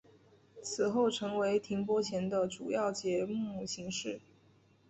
[0.63, 4.19] 此后成为停播前的主要节目形式。